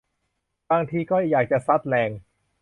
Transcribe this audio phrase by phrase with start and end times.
[0.69, 2.09] บางทีก็อยากจะซัดแรง